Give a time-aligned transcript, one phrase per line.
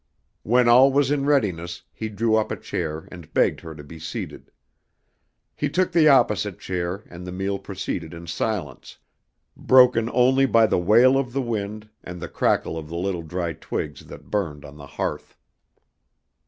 [0.41, 3.99] When all was in readiness he drew up a chair and begged her to be
[3.99, 4.49] seated.
[5.55, 8.97] He took the opposite chair and the meal proceeded in silence,
[9.55, 13.53] broken only by the wail of the wind and the crackle of the little dry
[13.53, 15.37] twigs that burned on the hearth.